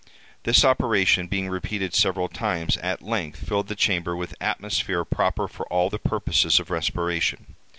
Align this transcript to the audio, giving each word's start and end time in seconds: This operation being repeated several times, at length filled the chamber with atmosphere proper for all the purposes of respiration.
This 0.45 0.65
operation 0.65 1.27
being 1.27 1.47
repeated 1.47 1.93
several 1.93 2.27
times, 2.27 2.75
at 2.77 3.03
length 3.03 3.47
filled 3.47 3.67
the 3.67 3.75
chamber 3.75 4.15
with 4.15 4.33
atmosphere 4.41 5.05
proper 5.05 5.47
for 5.47 5.67
all 5.71 5.91
the 5.91 5.99
purposes 5.99 6.59
of 6.59 6.71
respiration. 6.71 7.53